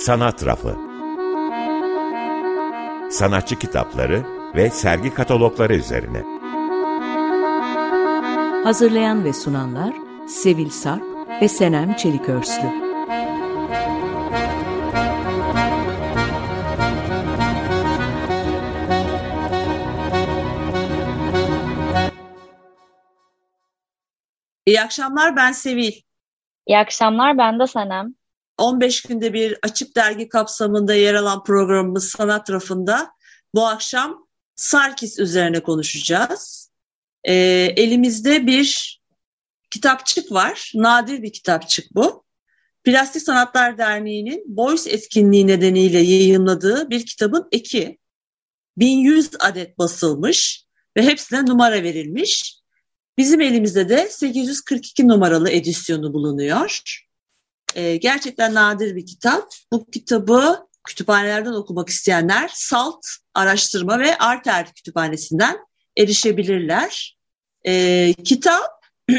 Sanat 0.00 0.46
Rafı 0.46 0.76
Sanatçı 3.10 3.58
kitapları 3.58 4.24
ve 4.54 4.70
sergi 4.70 5.14
katalogları 5.14 5.74
üzerine. 5.74 6.22
Hazırlayan 8.64 9.24
ve 9.24 9.32
sunanlar 9.32 9.94
Sevil 10.28 10.70
Sarp 10.70 11.02
ve 11.42 11.48
Senem 11.48 11.94
Çelikörslü. 11.94 12.66
İyi 24.66 24.80
akşamlar 24.80 25.36
ben 25.36 25.52
Sevil. 25.52 25.92
İyi 26.66 26.78
akşamlar 26.78 27.38
ben 27.38 27.58
de 27.58 27.66
Senem. 27.66 28.19
15 28.60 29.02
günde 29.02 29.32
bir 29.32 29.58
açık 29.62 29.96
dergi 29.96 30.28
kapsamında 30.28 30.94
yer 30.94 31.14
alan 31.14 31.44
programımız 31.44 32.08
Sanat 32.08 32.50
Rafı'nda 32.50 33.10
bu 33.54 33.66
akşam 33.66 34.26
Sarkis 34.56 35.18
üzerine 35.18 35.60
konuşacağız. 35.60 36.70
Ee, 37.24 37.34
elimizde 37.76 38.46
bir 38.46 39.00
kitapçık 39.70 40.32
var. 40.32 40.72
Nadir 40.74 41.22
bir 41.22 41.32
kitapçık 41.32 41.94
bu. 41.94 42.24
Plastik 42.84 43.22
Sanatlar 43.22 43.78
Derneği'nin 43.78 44.44
Boys 44.46 44.86
etkinliği 44.86 45.46
nedeniyle 45.46 45.98
yayınladığı 45.98 46.90
bir 46.90 47.06
kitabın 47.06 47.48
eki. 47.52 47.98
1100 48.76 49.30
adet 49.40 49.78
basılmış 49.78 50.64
ve 50.96 51.02
hepsine 51.02 51.46
numara 51.46 51.82
verilmiş. 51.82 52.60
Bizim 53.18 53.40
elimizde 53.40 53.88
de 53.88 54.08
842 54.10 55.08
numaralı 55.08 55.50
edisyonu 55.50 56.14
bulunuyor. 56.14 57.00
Ee, 57.74 57.96
gerçekten 57.96 58.54
nadir 58.54 58.96
bir 58.96 59.06
kitap. 59.06 59.48
Bu 59.72 59.90
kitabı 59.90 60.66
kütüphanelerden 60.84 61.52
okumak 61.52 61.88
isteyenler 61.88 62.50
SALT 62.54 63.06
Araştırma 63.34 63.98
ve 63.98 64.18
Arter 64.18 64.74
Kütüphanesi'nden 64.74 65.58
erişebilirler. 65.96 67.18
Ee, 67.66 68.14
kitap 68.24 68.80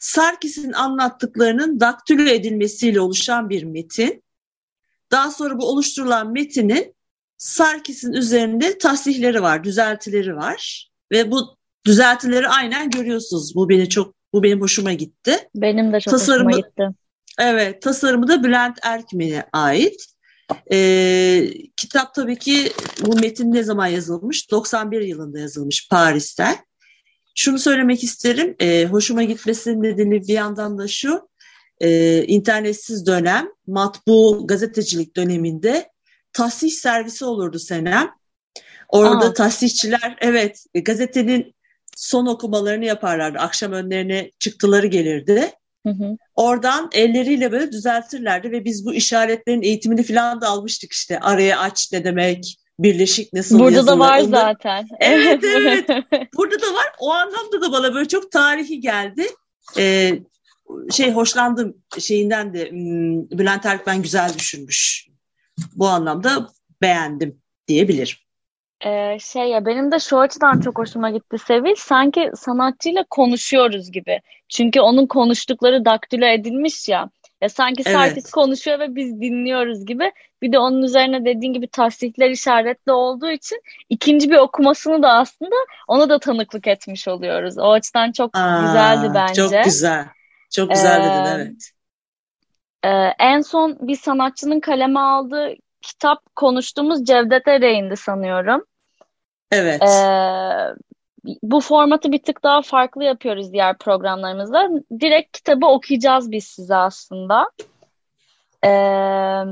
Sarkis'in 0.00 0.72
anlattıklarının 0.72 1.80
daktilo 1.80 2.22
edilmesiyle 2.22 3.00
oluşan 3.00 3.50
bir 3.50 3.62
metin. 3.62 4.24
Daha 5.10 5.30
sonra 5.30 5.58
bu 5.58 5.68
oluşturulan 5.68 6.32
metinin 6.32 6.94
Sarkis'in 7.36 8.12
üzerinde 8.12 8.78
tasihleri 8.78 9.42
var, 9.42 9.64
düzeltileri 9.64 10.36
var 10.36 10.90
ve 11.12 11.30
bu 11.30 11.56
düzeltileri 11.86 12.48
aynen 12.48 12.90
görüyorsunuz. 12.90 13.54
Bu 13.54 13.68
beni 13.68 13.88
çok 13.88 14.14
bu 14.32 14.42
benim 14.42 14.60
hoşuma 14.60 14.92
gitti. 14.92 15.48
Benim 15.54 15.92
de 15.92 16.00
çok 16.00 16.10
tasarımı, 16.10 16.50
hoşuma 16.50 16.68
gitti. 16.68 16.88
Evet, 17.38 17.82
tasarımı 17.82 18.28
da 18.28 18.44
Bülent 18.44 18.78
Erkmen'e 18.82 19.46
ait. 19.52 20.06
Ee, 20.72 21.50
kitap 21.76 22.14
tabii 22.14 22.38
ki 22.38 22.72
bu 23.00 23.16
metin 23.16 23.52
ne 23.52 23.62
zaman 23.62 23.86
yazılmış? 23.86 24.50
91 24.50 25.00
yılında 25.00 25.38
yazılmış 25.38 25.88
Paris'te. 25.88 26.46
Şunu 27.34 27.58
söylemek 27.58 28.04
isterim, 28.04 28.56
e, 28.60 28.86
hoşuma 28.86 29.22
gitmesinin 29.22 29.82
nedeni 29.82 30.22
bir 30.22 30.32
yandan 30.32 30.78
da 30.78 30.88
şu, 30.88 31.28
e, 31.80 32.22
internetsiz 32.24 33.06
dönem, 33.06 33.48
matbu 33.66 34.44
gazetecilik 34.46 35.16
döneminde 35.16 35.90
tahsih 36.32 36.70
servisi 36.70 37.24
olurdu 37.24 37.58
Senem. 37.58 38.10
Orada 38.88 39.26
Aa. 39.26 39.32
tahsihçiler, 39.32 40.16
evet 40.20 40.64
gazetenin 40.84 41.54
son 41.96 42.26
okumalarını 42.26 42.84
yaparlardı. 42.84 43.38
Akşam 43.38 43.72
önlerine 43.72 44.30
çıktıları 44.38 44.86
gelirdi. 44.86 45.52
Hı 45.88 46.04
hı. 46.04 46.16
Oradan 46.34 46.90
elleriyle 46.92 47.52
böyle 47.52 47.72
düzeltirlerdi 47.72 48.50
ve 48.50 48.64
biz 48.64 48.86
bu 48.86 48.94
işaretlerin 48.94 49.62
eğitimini 49.62 50.02
falan 50.02 50.40
da 50.40 50.48
almıştık 50.48 50.92
işte. 50.92 51.20
Araya 51.20 51.58
aç 51.60 51.92
ne 51.92 52.04
demek, 52.04 52.58
birleşik 52.78 53.32
nasıl 53.32 53.58
Burada 53.58 53.76
yazılır. 53.76 53.92
da 53.92 53.98
var 53.98 54.20
Ondan... 54.20 54.40
zaten. 54.40 54.88
Evet 55.00 55.44
evet. 55.44 55.88
Burada 56.36 56.60
da 56.62 56.74
var. 56.74 56.86
O 56.98 57.12
anlamda 57.12 57.62
da 57.62 57.72
bana 57.72 57.94
böyle 57.94 58.08
çok 58.08 58.32
tarihi 58.32 58.80
geldi. 58.80 59.26
Ee, 59.78 60.18
şey 60.92 61.12
hoşlandım 61.12 61.76
şeyinden 61.98 62.54
de 62.54 62.70
hmm, 62.70 63.30
Bülent 63.38 63.66
Erkmen 63.66 64.02
güzel 64.02 64.34
düşünmüş. 64.38 65.08
Bu 65.74 65.88
anlamda 65.88 66.48
beğendim 66.82 67.42
diyebilirim. 67.68 68.16
Ee, 68.86 69.18
şey 69.20 69.48
ya 69.48 69.66
benim 69.66 69.92
de 69.92 69.98
şu 69.98 70.18
açıdan 70.18 70.60
çok 70.60 70.78
hoşuma 70.78 71.10
gitti 71.10 71.38
Sevil. 71.38 71.74
Sanki 71.76 72.30
sanatçıyla 72.36 73.04
konuşuyoruz 73.10 73.92
gibi. 73.92 74.20
Çünkü 74.48 74.80
onun 74.80 75.06
konuştukları 75.06 75.84
daktilo 75.84 76.26
edilmiş 76.26 76.88
ya. 76.88 77.10
Ya 77.40 77.48
sanki 77.48 77.82
evet. 77.86 77.96
Sarkis 77.96 78.30
konuşuyor 78.30 78.78
ve 78.78 78.96
biz 78.96 79.20
dinliyoruz 79.20 79.86
gibi. 79.86 80.12
Bir 80.42 80.52
de 80.52 80.58
onun 80.58 80.82
üzerine 80.82 81.24
dediğin 81.24 81.52
gibi 81.52 81.68
tasdikler 81.68 82.30
işaretli 82.30 82.92
olduğu 82.92 83.30
için 83.30 83.62
ikinci 83.88 84.30
bir 84.30 84.36
okumasını 84.36 85.02
da 85.02 85.12
aslında 85.12 85.56
ona 85.88 86.08
da 86.08 86.18
tanıklık 86.18 86.66
etmiş 86.66 87.08
oluyoruz. 87.08 87.58
O 87.58 87.72
açıdan 87.72 88.12
çok 88.12 88.36
Aa, 88.36 88.60
güzeldi 88.60 89.12
bence. 89.14 89.34
Çok 89.34 89.64
güzel. 89.64 90.06
Çok 90.50 90.70
güzel 90.70 91.00
ee, 91.00 91.04
dedin 91.04 91.30
evet. 91.36 91.70
E, 92.84 92.88
en 93.24 93.40
son 93.40 93.78
bir 93.80 93.96
sanatçının 93.96 94.60
kaleme 94.60 95.00
aldığı 95.00 95.54
kitap 95.88 96.36
konuştuğumuz 96.36 97.04
Cevdet 97.04 97.48
Ereğin'di 97.48 97.96
sanıyorum. 97.96 98.64
Evet. 99.52 99.82
Ee, 99.82 100.74
bu 101.42 101.60
formatı 101.60 102.12
bir 102.12 102.22
tık 102.22 102.42
daha 102.42 102.62
farklı 102.62 103.04
yapıyoruz 103.04 103.52
diğer 103.52 103.78
programlarımızda. 103.78 104.68
Direkt 105.00 105.36
kitabı 105.36 105.66
okuyacağız 105.66 106.30
biz 106.30 106.44
size 106.46 106.74
aslında. 106.74 107.50
Ee, 108.64 109.42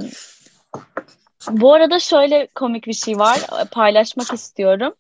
bu 1.51 1.75
arada 1.75 1.99
şöyle 1.99 2.47
komik 2.55 2.87
bir 2.87 2.93
şey 2.93 3.19
var. 3.19 3.41
Paylaşmak 3.71 4.33
istiyorum. 4.33 4.95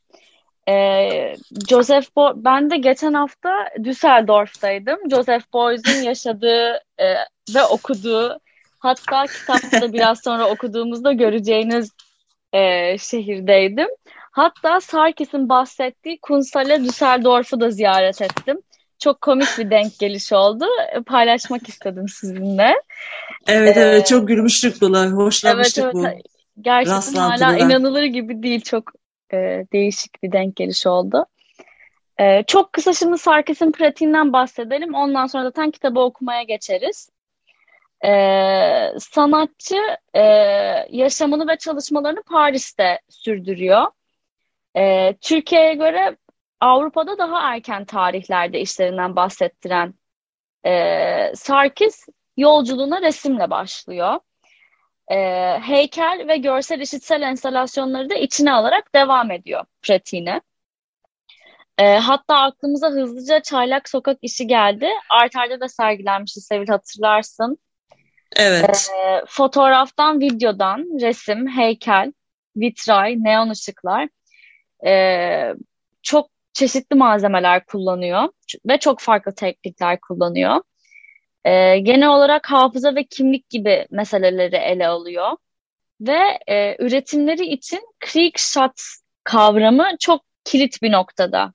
Ee, 0.69 1.35
Joseph 1.69 2.17
Bo 2.17 2.33
ben 2.37 2.71
de 2.71 2.77
geçen 2.77 3.15
hafta 3.15 3.51
Düsseldorf'taydım. 3.85 5.11
Joseph 5.11 5.45
Beuys'un 5.55 6.03
yaşadığı 6.03 6.83
e, 6.99 7.15
ve 7.55 7.65
okuduğu 7.65 8.39
hatta 8.87 9.27
kitapta 9.27 9.81
da 9.81 9.93
biraz 9.93 10.23
sonra 10.23 10.49
okuduğumuzda 10.49 11.13
göreceğiniz 11.13 11.91
e, 12.53 12.99
şehirdeydim. 12.99 13.89
Hatta 14.31 14.81
Sarkis'in 14.81 15.49
bahsettiği 15.49 16.19
Kunsthalle 16.21 16.85
Düsseldorf'u 16.85 17.61
da 17.61 17.71
ziyaret 17.71 18.23
ettim. 18.23 18.61
Çok 18.99 19.21
komik 19.21 19.49
bir 19.59 19.71
denk 19.71 19.99
geliş 19.99 20.33
oldu. 20.33 20.65
Paylaşmak 21.07 21.69
istedim 21.69 22.09
sizinle. 22.09 22.75
Evet 23.47 23.77
ee, 23.77 23.81
evet 23.81 24.07
çok 24.07 24.29
gülmüştük 24.29 24.81
buna. 24.81 25.07
Hoşlanmıştık 25.07 25.85
evet, 25.85 25.95
evet, 25.97 26.23
bu. 26.25 26.63
Gerçekten 26.63 27.21
hala 27.21 27.57
inanılır 27.57 28.05
gibi 28.05 28.43
değil. 28.43 28.61
Çok 28.61 28.93
e, 29.33 29.37
değişik 29.73 30.23
bir 30.23 30.33
denk 30.33 30.57
geliş 30.57 30.87
oldu. 30.87 31.27
E, 32.19 32.43
çok 32.43 32.73
kısa 32.73 32.93
şimdi 32.93 33.19
Sarkis'in 33.19 33.73
pratiğinden 33.73 34.33
bahsedelim. 34.33 34.95
Ondan 34.95 35.27
sonra 35.27 35.45
zaten 35.45 35.71
kitabı 35.71 36.01
okumaya 36.01 36.43
geçeriz. 36.43 37.11
E, 38.05 38.93
sanatçı 38.99 39.77
e, 40.15 40.21
yaşamını 40.91 41.49
ve 41.49 41.57
çalışmalarını 41.59 42.23
Paris'te 42.23 43.01
sürdürüyor. 43.09 43.87
E, 44.77 45.15
Türkiye'ye 45.21 45.75
göre 45.75 46.17
Avrupa'da 46.61 47.19
daha 47.19 47.55
erken 47.55 47.85
tarihlerde 47.85 48.61
işlerinden 48.61 49.17
bahsettiren 49.17 49.95
e, 50.67 51.33
Sarkis 51.35 52.06
yolculuğuna 52.37 53.03
resimle 53.03 53.51
başlıyor. 53.51 54.21
E, 55.09 55.17
heykel 55.61 56.25
ve 56.29 56.37
görsel 56.37 56.81
işitsel 56.81 57.23
enstalasyonları 57.23 58.11
da 58.11 58.15
içine 58.15 58.53
alarak 58.53 58.95
devam 58.95 59.31
ediyor 59.31 59.65
pratiğine. 59.83 60.41
E, 61.79 61.97
hatta 61.99 62.37
aklımıza 62.37 62.91
hızlıca 62.91 63.41
Çaylak 63.43 63.88
Sokak 63.88 64.19
işi 64.23 64.47
geldi. 64.47 64.88
Arter'de 65.11 65.61
de 65.61 65.69
sergilenmişti 65.69 66.41
Sevil 66.41 66.69
hatırlarsın. 66.69 67.59
Evet. 68.37 68.90
E, 69.06 69.23
fotoğraftan, 69.28 70.20
videodan, 70.20 71.00
resim, 71.00 71.49
heykel, 71.49 72.12
vitray, 72.56 73.17
neon 73.19 73.50
ışıklar 73.50 74.08
e, 74.87 75.55
çok 76.02 76.31
çeşitli 76.52 76.96
malzemeler 76.96 77.67
kullanıyor 77.67 78.28
ve 78.67 78.78
çok 78.78 79.00
farklı 79.00 79.34
teknikler 79.34 80.00
kullanıyor. 80.00 80.62
E, 81.44 81.78
genel 81.78 82.08
olarak 82.08 82.50
hafıza 82.50 82.94
ve 82.94 83.05
kimlik 83.05 83.50
gibi 83.50 83.87
meseleleri 83.90 84.56
ele 84.56 84.88
alıyor 84.88 85.37
ve 86.00 86.38
e, 86.46 86.76
üretimleri 86.79 87.46
için 87.46 87.81
Krieg 88.00 88.38
shot 88.38 88.81
kavramı 89.25 89.87
çok 90.00 90.25
kilit 90.44 90.82
bir 90.82 90.93
noktada 90.93 91.52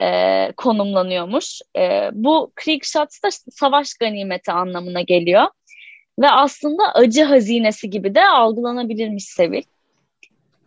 e, 0.00 0.52
konumlanıyormuş. 0.56 1.60
E, 1.76 2.10
bu 2.12 2.52
Krieg 2.56 2.84
shot 2.84 3.08
da 3.24 3.28
savaş 3.30 3.94
ganimeti 3.94 4.52
anlamına 4.52 5.00
geliyor 5.00 5.46
ve 6.22 6.30
aslında 6.30 6.94
acı 6.94 7.22
hazinesi 7.24 7.90
gibi 7.90 8.14
de 8.14 8.24
algılanabilirmiş 8.24 9.24
Sevil. 9.24 9.62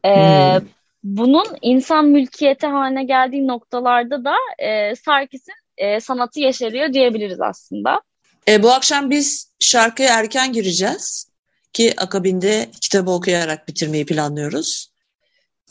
E, 0.06 0.10
hmm 0.10 0.68
bunun 1.06 1.46
insan 1.62 2.06
mülkiyeti 2.06 2.68
haline 2.68 3.04
geldiği 3.04 3.48
noktalarda 3.48 4.26
da 4.26 4.36
e, 4.60 4.96
Sarkis'in 4.96 5.54
e, 5.78 6.00
sanatı 6.00 6.40
yeşeriyor 6.40 6.94
diyebiliriz 6.94 7.42
aslında. 7.42 8.02
E, 8.48 8.64
bu 8.64 8.72
akşam 8.72 9.10
biz 9.10 9.52
şarkıya 9.60 10.20
erken 10.20 10.54
gireceğiz. 10.54 11.28
ki 11.74 11.94
akabinde 11.98 12.70
kitabı 12.82 13.12
okuyarak 13.12 13.68
bitirmeyi 13.68 14.06
planlıyoruz. 14.06 14.92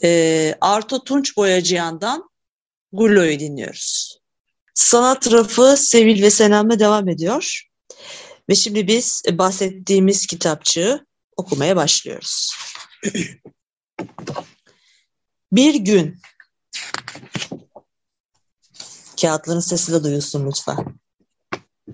E, 0.02 0.54
Arto 0.60 1.04
Tunç 1.04 1.36
Boyacıyan'dan 1.36 2.30
Gullo'yu 2.92 3.38
dinliyoruz. 3.38 4.18
Sanat 4.74 5.32
rafı 5.32 5.76
Sevil 5.76 6.22
ve 6.22 6.30
Senem'le 6.30 6.78
devam 6.78 7.08
ediyor. 7.08 7.68
Ve 8.48 8.54
şimdi 8.54 8.88
biz 8.88 9.22
bahsettiğimiz 9.32 10.26
kitapçığı 10.26 11.06
okumaya 11.36 11.76
başlıyoruz. 11.76 12.54
Bir 15.52 15.74
gün. 15.74 16.18
Kağıtların 19.20 19.60
sesi 19.60 19.92
de 19.92 20.04
duyulsun 20.04 20.46
lütfen. 20.46 20.98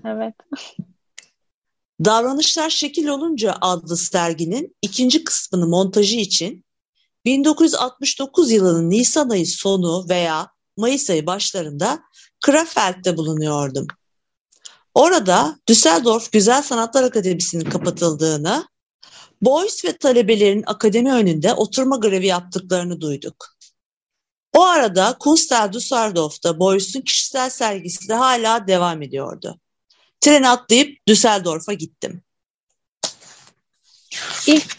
Evet. 0.05 0.35
Davranışlar 2.05 2.69
Şekil 2.69 3.07
Olunca 3.07 3.57
adlı 3.61 3.97
serginin 3.97 4.75
ikinci 4.81 5.23
kısmını 5.23 5.67
montajı 5.67 6.15
için 6.15 6.65
1969 7.25 8.51
yılının 8.51 8.89
Nisan 8.89 9.29
ayı 9.29 9.47
sonu 9.47 10.09
veya 10.09 10.51
Mayıs 10.77 11.09
ayı 11.09 11.25
başlarında 11.25 12.03
Krafeld'de 12.41 13.17
bulunuyordum. 13.17 13.87
Orada 14.95 15.55
Düsseldorf 15.67 16.31
Güzel 16.31 16.61
Sanatlar 16.61 17.03
Akademisi'nin 17.03 17.69
kapatıldığını, 17.69 18.67
Boys 19.41 19.85
ve 19.85 19.97
talebelerin 19.97 20.63
akademi 20.65 21.13
önünde 21.13 21.53
oturma 21.53 21.97
grevi 21.97 22.27
yaptıklarını 22.27 23.01
duyduk. 23.01 23.47
O 24.53 24.63
arada 24.63 25.17
Kunstel 25.19 25.73
Düsseldorf'ta 25.73 26.59
Boys'un 26.59 27.01
kişisel 27.01 27.49
sergisi 27.49 28.09
de 28.09 28.13
hala 28.13 28.67
devam 28.67 29.01
ediyordu. 29.01 29.59
Tren 30.21 30.43
atlayıp 30.43 31.07
Düsseldorf'a 31.07 31.73
gittim. 31.73 32.23
İlk, 34.47 34.77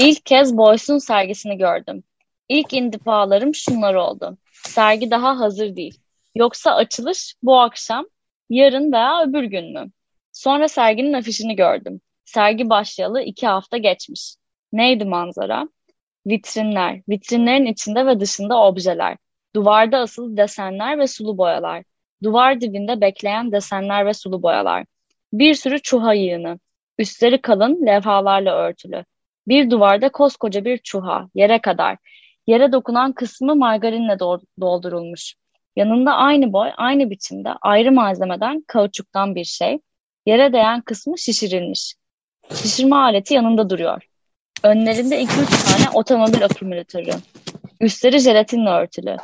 ilk 0.00 0.26
kez 0.26 0.56
Boys'un 0.56 0.98
sergisini 0.98 1.58
gördüm. 1.58 2.02
İlk 2.48 2.72
indifalarım 2.72 3.54
şunlar 3.54 3.94
oldu. 3.94 4.38
Sergi 4.52 5.10
daha 5.10 5.38
hazır 5.38 5.76
değil. 5.76 6.00
Yoksa 6.34 6.70
açılış 6.74 7.34
bu 7.42 7.60
akşam, 7.60 8.06
yarın 8.54 8.92
veya 8.92 9.22
öbür 9.22 9.42
gün 9.42 9.72
mü? 9.72 9.90
Sonra 10.32 10.68
serginin 10.68 11.12
afişini 11.12 11.56
gördüm. 11.56 12.00
Sergi 12.24 12.70
başlayalı 12.70 13.22
iki 13.22 13.46
hafta 13.46 13.76
geçmiş. 13.76 14.36
Neydi 14.72 15.04
manzara? 15.04 15.68
Vitrinler, 16.26 17.02
vitrinlerin 17.08 17.66
içinde 17.66 18.06
ve 18.06 18.20
dışında 18.20 18.62
objeler, 18.62 19.16
duvarda 19.54 19.98
asılı 19.98 20.36
desenler 20.36 20.98
ve 20.98 21.06
sulu 21.06 21.38
boyalar, 21.38 21.84
duvar 22.22 22.60
dibinde 22.60 23.00
bekleyen 23.00 23.52
desenler 23.52 24.06
ve 24.06 24.14
sulu 24.14 24.42
boyalar, 24.42 24.84
bir 25.32 25.54
sürü 25.54 25.82
çuha 25.82 26.14
yığını, 26.14 26.58
üstleri 26.98 27.42
kalın 27.42 27.86
levhalarla 27.86 28.54
örtülü. 28.54 29.04
Bir 29.48 29.70
duvarda 29.70 30.08
koskoca 30.08 30.64
bir 30.64 30.78
çuha, 30.78 31.28
yere 31.34 31.60
kadar. 31.60 31.98
Yere 32.46 32.72
dokunan 32.72 33.12
kısmı 33.12 33.56
margarinle 33.56 34.18
doldurulmuş. 34.60 35.34
Yanında 35.76 36.12
aynı 36.12 36.52
boy, 36.52 36.70
aynı 36.76 37.10
biçimde, 37.10 37.48
ayrı 37.62 37.92
malzemeden, 37.92 38.64
kauçuktan 38.66 39.34
bir 39.34 39.44
şey. 39.44 39.78
Yere 40.26 40.52
değen 40.52 40.80
kısmı 40.80 41.18
şişirilmiş. 41.18 41.94
Şişirme 42.54 42.96
aleti 42.96 43.34
yanında 43.34 43.70
duruyor. 43.70 44.02
Önlerinde 44.62 45.20
iki 45.20 45.40
üç 45.40 45.64
tane 45.64 45.90
otomobil 45.94 46.44
akümülatörü. 46.44 47.10
Üstleri 47.80 48.18
jelatinle 48.18 48.70
örtülü. 48.70 49.16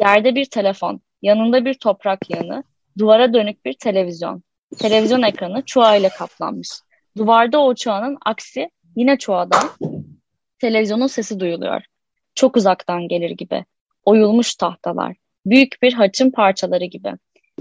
Yerde 0.00 0.34
bir 0.34 0.44
telefon, 0.44 1.00
yanında 1.22 1.64
bir 1.64 1.74
toprak 1.74 2.30
yığını, 2.30 2.64
duvara 2.98 3.34
dönük 3.34 3.64
bir 3.64 3.72
televizyon. 3.72 4.42
Televizyon 4.78 5.22
ekranı 5.22 5.62
çuha 5.62 6.08
kaplanmış. 6.08 6.68
Duvarda 7.16 7.58
o 7.58 7.74
çuhanın 7.74 8.18
aksi 8.26 8.70
yine 8.96 9.18
çuhadan 9.18 9.68
televizyonun 10.58 11.06
sesi 11.06 11.40
duyuluyor. 11.40 11.82
Çok 12.34 12.56
uzaktan 12.56 13.08
gelir 13.08 13.30
gibi. 13.30 13.64
Oyulmuş 14.04 14.54
tahtalar. 14.54 15.16
Büyük 15.50 15.82
bir 15.82 15.92
haçın 15.92 16.30
parçaları 16.30 16.84
gibi. 16.84 17.12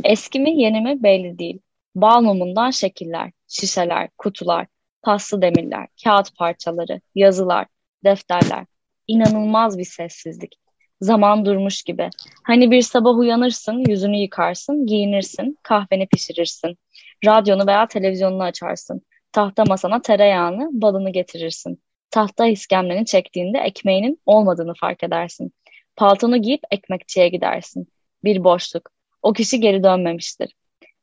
Eski 0.04 0.40
mi 0.40 0.62
yeni 0.62 0.82
mi 0.82 1.04
belli 1.04 1.40
değil. 1.40 1.60
Bal 1.96 2.22
mumundan 2.22 2.72
şekiller, 2.72 3.32
şişeler, 3.48 4.10
kutular, 4.18 4.68
paslı 5.02 5.42
demirler, 5.42 5.88
kağıt 6.04 6.36
parçaları, 6.38 7.02
yazılar, 7.16 7.66
defterler. 8.04 8.66
İnanılmaz 9.08 9.78
bir 9.78 9.86
sessizlik. 9.86 10.56
Zaman 11.02 11.46
durmuş 11.46 11.84
gibi. 11.84 12.10
Hani 12.44 12.72
bir 12.72 12.82
sabah 12.82 13.18
uyanırsın, 13.18 13.84
yüzünü 13.90 14.18
yıkarsın, 14.18 14.86
giyinirsin, 14.86 15.58
kahveni 15.64 16.08
pişirirsin. 16.08 16.78
Radyonu 17.26 17.68
veya 17.68 17.88
televizyonunu 17.88 18.44
açarsın. 18.44 19.02
Tahta 19.32 19.66
masana 19.66 20.02
tereyağını, 20.02 20.70
balını 20.74 21.10
getirirsin. 21.10 21.84
Tahta 22.12 22.48
iskemleni 22.48 23.06
çektiğinde 23.06 23.58
ekmeğinin 23.58 24.22
olmadığını 24.26 24.74
fark 24.74 25.04
edersin. 25.04 25.54
Paltonu 25.98 26.42
giyip 26.42 26.62
ekmekçiye 26.72 27.30
gidersin. 27.30 27.88
Bir 28.24 28.44
boşluk. 28.44 28.90
O 29.22 29.34
kişi 29.34 29.60
geri 29.60 29.84
dönmemiştir. 29.84 30.56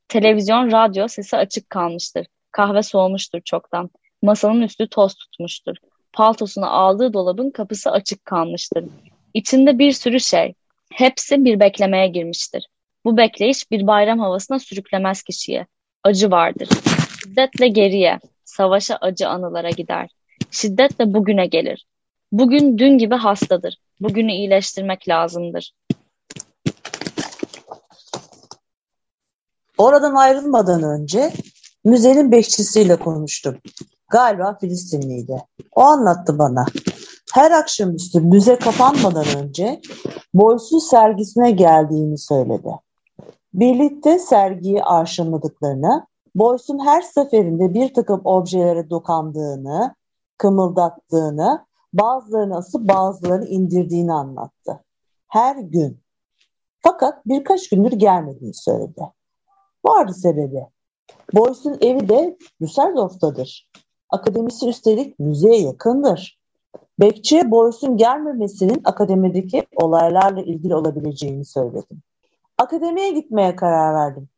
Televizyon, 0.08 0.72
radyo 0.72 1.08
sesi 1.08 1.36
açık 1.36 1.70
kalmıştır. 1.70 2.26
Kahve 2.50 2.82
soğumuştur 2.82 3.40
çoktan. 3.40 3.90
Masanın 4.22 4.62
üstü 4.62 4.88
toz 4.88 5.14
tutmuştur. 5.14 5.76
Paltosunu 6.12 6.66
aldığı 6.66 7.12
dolabın 7.12 7.50
kapısı 7.50 7.90
açık 7.90 8.24
kalmıştır. 8.24 8.84
İçinde 9.34 9.78
bir 9.78 9.92
sürü 9.92 10.20
şey. 10.20 10.54
Hepsi 10.92 11.44
bir 11.44 11.60
beklemeye 11.60 12.08
girmiştir. 12.08 12.68
Bu 13.04 13.16
bekleyiş 13.16 13.70
bir 13.70 13.86
bayram 13.86 14.18
havasına 14.18 14.58
sürüklemez 14.58 15.22
kişiye. 15.22 15.66
Acı 16.04 16.30
vardır. 16.30 16.68
Şiddetle 17.22 17.68
geriye, 17.68 18.18
savaşa 18.44 18.96
acı 18.96 19.28
anılara 19.28 19.70
gider. 19.70 20.10
Şiddetle 20.50 21.14
bugüne 21.14 21.46
gelir. 21.46 21.86
Bugün 22.32 22.78
dün 22.78 22.98
gibi 22.98 23.14
hastadır. 23.14 23.78
Bugünü 24.00 24.32
iyileştirmek 24.32 25.08
lazımdır. 25.08 25.74
Oradan 29.78 30.14
ayrılmadan 30.14 30.82
önce 30.82 31.32
müzenin 31.84 32.32
bekçisiyle 32.32 32.96
konuştum. 32.96 33.56
Galiba 34.10 34.58
Filistinliydi. 34.60 35.42
O 35.72 35.80
anlattı 35.80 36.38
bana. 36.38 36.64
Her 37.34 37.50
akşamüstü 37.50 38.20
müze 38.20 38.58
kapanmadan 38.58 39.26
önce 39.36 39.80
Boys'un 40.34 40.78
sergisine 40.78 41.50
geldiğini 41.50 42.18
söyledi. 42.18 42.70
Birlikte 43.54 44.18
sergiyi 44.18 44.82
arşınladıklarını, 44.82 46.06
Boys'un 46.34 46.86
her 46.86 47.02
seferinde 47.02 47.74
bir 47.74 47.94
takım 47.94 48.20
objelere 48.24 48.90
dokandığını, 48.90 49.94
kımıldattığını, 50.38 51.63
bazılarını 51.98 52.56
asıp 52.56 52.88
bazılarını 52.88 53.46
indirdiğini 53.46 54.12
anlattı. 54.12 54.84
Her 55.28 55.56
gün. 55.56 56.00
Fakat 56.80 57.26
birkaç 57.26 57.68
gündür 57.68 57.92
gelmediğini 57.92 58.54
söyledi. 58.54 59.02
Vardı 59.84 60.14
sebebi. 60.14 60.66
Boyce'un 61.34 61.78
evi 61.80 62.08
de 62.08 62.38
Düsseldorf'tadır. 62.60 63.70
Akademisi 64.10 64.68
üstelik 64.68 65.18
müzeye 65.18 65.60
yakındır. 65.60 66.38
Bekçiye 67.00 67.50
Boyce'un 67.50 67.96
gelmemesinin 67.96 68.80
akademideki 68.84 69.66
olaylarla 69.76 70.42
ilgili 70.42 70.74
olabileceğini 70.74 71.44
söyledim. 71.44 72.02
Akademiye 72.58 73.10
gitmeye 73.10 73.56
karar 73.56 73.94
verdim. 73.94 74.28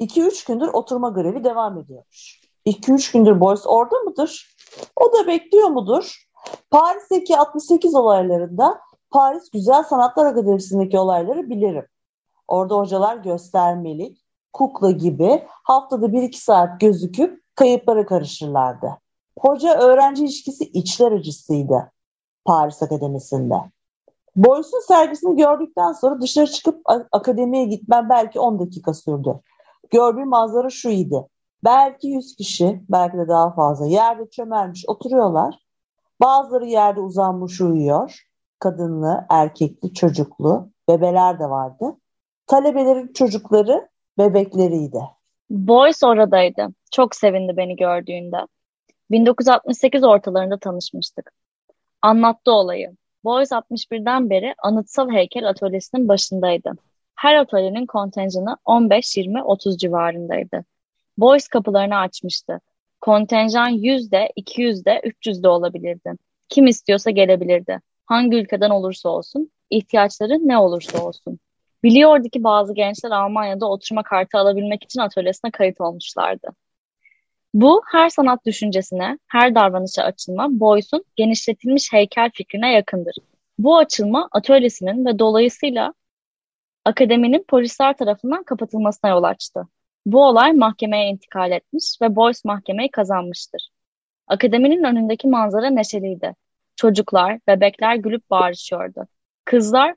2-3 0.00 0.46
gündür 0.46 0.68
oturma 0.68 1.08
grevi 1.08 1.44
devam 1.44 1.78
ediyormuş. 1.78 2.40
2-3 2.66 3.12
gündür 3.12 3.40
Boyce 3.40 3.68
orada 3.68 3.98
mıdır? 3.98 4.56
O 4.96 5.12
da 5.12 5.26
bekliyor 5.26 5.68
mudur? 5.68 6.26
Paris'teki 6.74 7.38
68 7.38 7.94
olaylarında 7.94 8.80
Paris 9.10 9.50
Güzel 9.50 9.82
Sanatlar 9.82 10.26
Akademisi'ndeki 10.26 10.98
olayları 10.98 11.50
bilirim. 11.50 11.86
Orada 12.48 12.76
hocalar 12.78 13.16
göstermelik, 13.16 14.24
kukla 14.52 14.90
gibi 14.90 15.44
haftada 15.48 16.06
1-2 16.06 16.36
saat 16.36 16.80
gözüküp 16.80 17.42
kayıplara 17.54 18.06
karışırlardı. 18.06 18.98
Hoca-öğrenci 19.38 20.24
ilişkisi 20.24 20.64
içler 20.64 21.12
acısıydı 21.12 21.92
Paris 22.44 22.82
Akademisi'nde. 22.82 23.56
Boyce'un 24.36 24.86
sergisini 24.86 25.36
gördükten 25.36 25.92
sonra 25.92 26.20
dışarı 26.20 26.46
çıkıp 26.46 26.80
akademiye 27.12 27.64
gitmem 27.64 28.08
belki 28.08 28.40
10 28.40 28.58
dakika 28.58 28.94
sürdü. 28.94 29.40
Gördüğüm 29.90 30.28
manzara 30.28 30.70
şu 30.70 30.88
idi. 30.88 31.26
Belki 31.64 32.08
100 32.08 32.36
kişi, 32.36 32.82
belki 32.88 33.16
de 33.18 33.28
daha 33.28 33.54
fazla 33.54 33.86
yerde 33.86 34.30
çömelmiş 34.30 34.84
oturuyorlar. 34.88 35.63
Bazıları 36.24 36.64
yerde 36.64 37.00
uzanmış 37.00 37.60
uyuyor. 37.60 38.26
Kadınlı, 38.58 39.26
erkekli, 39.30 39.94
çocuklu, 39.94 40.70
bebeler 40.88 41.38
de 41.38 41.44
vardı. 41.44 41.96
Talebelerin 42.46 43.12
çocukları 43.12 43.88
bebekleriydi. 44.18 45.00
Boyce 45.50 46.06
oradaydı. 46.06 46.68
Çok 46.92 47.16
sevindi 47.16 47.56
beni 47.56 47.76
gördüğünde. 47.76 48.36
1968 49.10 50.04
ortalarında 50.04 50.58
tanışmıştık. 50.58 51.32
Anlattı 52.02 52.52
olayı. 52.52 52.96
Boyce 53.24 53.54
61'den 53.54 54.30
beri 54.30 54.54
anıtsal 54.58 55.10
heykel 55.10 55.48
atölyesinin 55.48 56.08
başındaydı. 56.08 56.72
Her 57.16 57.34
atölyenin 57.34 57.86
kontenjanı 57.86 58.56
15-20-30 58.66 59.78
civarındaydı. 59.78 60.64
Boyce 61.18 61.46
kapılarını 61.50 61.96
açmıştı. 61.96 62.60
Kontenjan 63.04 63.70
100'de, 63.70 64.32
200'de, 64.36 65.00
300'de 65.04 65.48
olabilirdi. 65.48 66.12
Kim 66.48 66.66
istiyorsa 66.66 67.10
gelebilirdi. 67.10 67.80
Hangi 68.06 68.36
ülkeden 68.36 68.70
olursa 68.70 69.08
olsun, 69.08 69.50
ihtiyaçları 69.70 70.48
ne 70.48 70.58
olursa 70.58 71.04
olsun. 71.04 71.38
Biliyordu 71.82 72.28
ki 72.28 72.44
bazı 72.44 72.74
gençler 72.74 73.10
Almanya'da 73.10 73.66
oturma 73.70 74.02
kartı 74.02 74.38
alabilmek 74.38 74.82
için 74.84 75.00
atölyesine 75.00 75.50
kayıt 75.50 75.80
olmuşlardı. 75.80 76.48
Bu 77.54 77.82
her 77.92 78.08
sanat 78.08 78.46
düşüncesine, 78.46 79.18
her 79.28 79.54
davranışa 79.54 80.02
açılma 80.02 80.60
Boyce'un 80.60 81.04
genişletilmiş 81.16 81.92
heykel 81.92 82.30
fikrine 82.34 82.72
yakındır. 82.72 83.14
Bu 83.58 83.78
açılma 83.78 84.28
atölyesinin 84.32 85.06
ve 85.06 85.18
dolayısıyla 85.18 85.94
akademinin 86.84 87.44
polisler 87.48 87.96
tarafından 87.96 88.42
kapatılmasına 88.42 89.10
yol 89.10 89.22
açtı. 89.22 89.68
Bu 90.06 90.26
olay 90.26 90.52
mahkemeye 90.52 91.10
intikal 91.10 91.50
etmiş 91.50 91.96
ve 92.02 92.16
Boyce 92.16 92.40
mahkemeyi 92.44 92.90
kazanmıştır. 92.90 93.68
Akademinin 94.26 94.84
önündeki 94.84 95.28
manzara 95.28 95.70
neşeliydi. 95.70 96.34
Çocuklar, 96.76 97.40
bebekler 97.48 97.96
gülüp 97.96 98.30
bağırışıyordu. 98.30 99.06
Kızlar, 99.44 99.94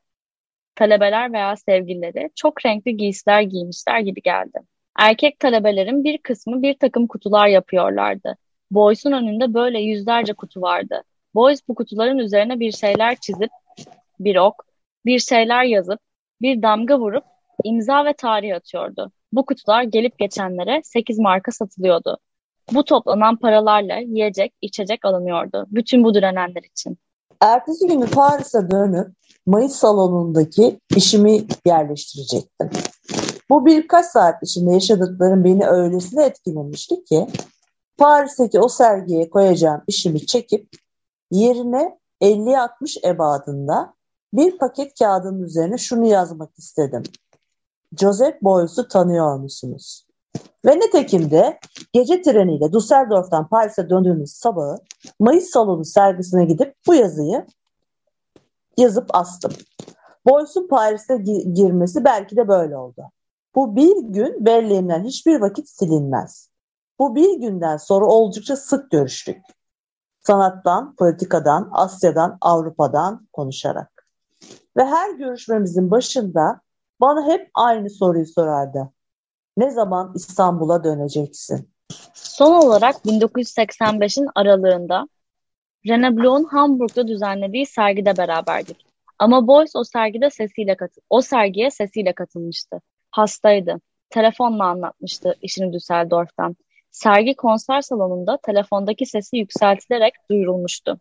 talebeler 0.76 1.34
veya 1.34 1.56
sevgilileri 1.56 2.30
çok 2.36 2.66
renkli 2.66 2.98
giysiler 2.98 3.42
giymişler 3.42 4.00
gibi 4.00 4.22
geldi. 4.22 4.60
Erkek 5.00 5.40
talebelerin 5.40 6.04
bir 6.04 6.18
kısmı 6.18 6.62
bir 6.62 6.74
takım 6.80 7.08
kutular 7.08 7.48
yapıyorlardı. 7.48 8.38
Boyce'un 8.72 9.14
önünde 9.14 9.54
böyle 9.54 9.80
yüzlerce 9.80 10.34
kutu 10.34 10.62
vardı. 10.62 11.04
Boyce 11.36 11.62
bu 11.68 11.76
kutuların 11.76 12.18
üzerine 12.18 12.60
bir 12.60 12.72
şeyler 12.72 13.16
çizip, 13.16 13.50
bir 14.20 14.36
ok, 14.36 14.66
bir 15.06 15.20
şeyler 15.20 15.64
yazıp, 15.64 16.00
bir 16.42 16.62
damga 16.62 17.00
vurup 17.00 17.24
imza 17.64 18.06
ve 18.06 18.14
tarih 18.14 18.56
atıyordu. 18.56 19.12
Bu 19.34 19.46
kutular 19.46 19.84
gelip 19.84 20.20
geçenlere 20.20 20.82
8 20.84 21.20
marka 21.20 21.52
satılıyordu. 21.52 22.18
Bu 22.72 22.86
toplanan 22.86 23.36
paralarla 23.38 23.98
yiyecek, 23.98 24.54
içecek 24.62 25.06
alınıyordu. 25.06 25.68
Bütün 25.72 26.04
bu 26.04 26.14
direnenler 26.14 26.64
için. 26.72 26.98
Ertesi 27.42 27.88
günü 27.88 28.10
Paris'e 28.10 28.72
dönüp 28.72 29.08
Mayıs 29.46 29.76
salonundaki 29.76 30.80
işimi 30.96 31.44
yerleştirecektim. 31.66 32.70
Bu 33.50 33.66
birkaç 33.66 34.06
saat 34.06 34.44
içinde 34.44 34.74
yaşadıklarım 34.74 35.44
beni 35.44 35.68
öylesine 35.68 36.26
etkilemişti 36.26 37.04
ki 37.04 37.28
Paris'teki 37.98 38.60
o 38.60 38.68
sergiye 38.68 39.30
koyacağım 39.30 39.82
işimi 39.88 40.26
çekip 40.26 40.70
yerine 41.32 41.98
50-60 42.22 43.08
ebadında 43.10 43.94
bir 44.34 44.58
paket 44.58 45.00
kağıdın 45.00 45.44
üzerine 45.44 45.78
şunu 45.78 46.06
yazmak 46.06 46.50
istedim. 46.58 47.04
Joseph 47.96 48.44
Beuys'u 48.44 48.88
tanıyor 48.88 49.36
musunuz? 49.36 50.08
Ve 50.66 50.80
nitekim 50.80 51.32
de 51.32 51.60
gece 51.94 52.22
treniyle 52.22 52.74
Düsseldorf'tan 52.74 53.48
Paris'e 53.48 53.90
döndüğümüz 53.90 54.32
sabahı 54.32 54.78
Mayıs 55.20 55.50
salonu 55.50 55.86
sergisine 55.86 56.46
gidip 56.46 56.76
bu 56.88 56.96
yazıyı 56.96 57.46
yazıp 58.78 59.16
astım. 59.16 59.52
Beuys'un 60.28 60.68
Paris'e 60.68 61.18
girmesi 61.54 62.06
belki 62.06 62.38
de 62.38 62.48
böyle 62.48 62.78
oldu. 62.78 63.12
Bu 63.56 63.76
bir 63.76 63.98
gün 63.98 64.46
Berlin'den 64.46 65.04
hiçbir 65.04 65.42
vakit 65.42 65.70
silinmez. 65.70 66.50
Bu 67.00 67.16
bir 67.16 67.40
günden 67.40 67.78
sonra 67.78 68.06
oldukça 68.06 68.56
sık 68.56 68.92
görüştük. 68.92 69.38
Sanattan, 70.22 70.96
politikadan, 70.96 71.70
Asya'dan, 71.72 72.38
Avrupa'dan 72.42 73.28
konuşarak. 73.34 74.08
Ve 74.78 74.86
her 74.86 75.14
görüşmemizin 75.14 75.92
başında 75.92 76.62
bana 77.02 77.28
hep 77.28 77.50
aynı 77.54 77.90
soruyu 77.90 78.26
sorardı. 78.26 78.94
Ne 79.58 79.72
zaman 79.72 80.12
İstanbul'a 80.16 80.84
döneceksin? 80.84 81.70
Son 82.14 82.54
olarak 82.54 82.96
1985'in 82.96 84.28
aralığında 84.36 85.08
Rene 85.88 86.18
Bloch'un 86.18 86.44
Hamburg'da 86.44 87.08
düzenlediği 87.08 87.66
sergide 87.66 88.18
beraberdik. 88.18 88.86
Ama 89.20 89.48
Boyce 89.48 89.72
o 89.76 89.84
sergide 89.84 90.30
sesiyle 90.30 90.76
katı 90.76 91.02
o 91.10 91.22
sergiye 91.22 91.72
sesiyle 91.72 92.14
katılmıştı. 92.14 92.82
Hastaydı. 93.12 93.82
Telefonla 94.10 94.66
anlatmıştı 94.66 95.36
işini 95.42 95.74
Düsseldorf'tan. 95.74 96.56
Sergi 96.92 97.36
konser 97.36 97.82
salonunda 97.82 98.38
telefondaki 98.44 99.06
sesi 99.06 99.38
yükseltilerek 99.38 100.14
duyurulmuştu. 100.30 101.00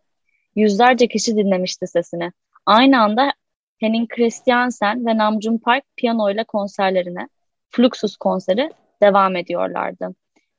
Yüzlerce 0.55 1.07
kişi 1.07 1.37
dinlemişti 1.37 1.87
sesini. 1.87 2.31
Aynı 2.65 3.01
anda 3.01 3.33
Henning 3.77 4.09
Christiansen 4.09 5.05
ve 5.05 5.17
Namjoon 5.17 5.57
Park 5.57 5.83
piyano 5.97 6.31
ile 6.31 6.43
konserlerine, 6.43 7.29
Fluxus 7.69 8.17
konseri 8.17 8.71
devam 9.01 9.35
ediyorlardı. 9.35 10.15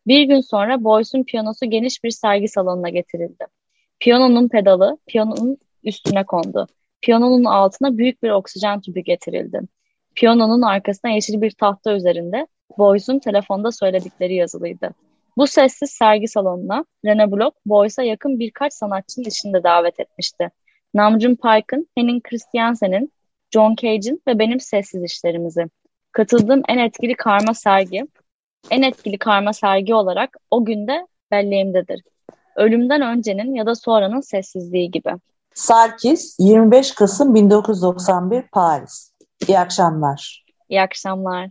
Bir 0.07 0.23
gün 0.23 0.41
sonra 0.41 0.85
Boyce'un 0.85 1.25
piyanosu 1.25 1.67
geniş 1.67 2.05
bir 2.05 2.11
sergi 2.11 2.49
salonuna 2.49 2.89
getirildi. 2.89 3.45
Piyanonun 4.01 4.49
pedalı 4.49 4.99
piyanonun 5.07 5.59
üstüne 5.85 6.25
kondu. 6.25 6.67
Piyanonun 7.03 7.45
altına 7.45 7.99
büyük 7.99 8.23
bir 8.23 8.31
oksijen 8.31 8.81
tüpü 8.81 9.01
getirildi. 9.01 9.61
Piyanonun 10.15 10.63
arkasına 10.63 11.11
yeşil 11.11 11.41
bir 11.41 11.51
tahta 11.51 11.93
üzerinde 11.93 12.47
Boyce'un 12.79 13.19
telefonda 13.19 13.73
söyledikleri 13.73 14.35
yazılıydı. 14.35 14.91
Bu 15.37 15.47
sessiz 15.47 15.91
sergi 15.91 16.29
salonuna 16.29 16.85
Rene 17.05 17.33
Bloch, 17.33 17.57
Boyce'a 17.67 18.05
yakın 18.05 18.39
birkaç 18.39 18.73
sanatçının 18.73 19.27
işini 19.27 19.63
davet 19.65 20.01
etmişti. 20.01 20.51
Namjoon 20.95 21.35
Paik'ın, 21.35 21.89
Henning 21.95 22.23
Christiansen'in, 22.23 23.13
John 23.51 23.75
Cage'in 23.75 24.23
ve 24.27 24.39
benim 24.39 24.61
sessiz 24.61 25.03
işlerimizi. 25.03 25.65
Katıldığım 26.13 26.63
en 26.69 26.79
etkili 26.79 27.15
karma 27.15 27.55
sergi, 27.55 28.07
en 28.71 28.83
etkili 28.83 29.19
karma 29.19 29.53
sergi 29.53 29.95
olarak 29.95 30.37
o 30.51 30.65
günde 30.65 31.07
belleğimdedir. 31.31 32.03
Ölümden 32.57 33.03
öncenin 33.03 33.55
ya 33.55 33.67
da 33.67 33.75
sonranın 33.75 34.21
sessizliği 34.21 34.91
gibi. 34.91 35.11
Sarkis, 35.55 36.37
25 36.39 36.95
Kasım 36.95 37.35
1991 37.35 38.43
Paris. 38.53 39.13
İyi 39.49 39.59
akşamlar. 39.59 40.45
İyi 40.69 40.83
akşamlar. 40.83 41.51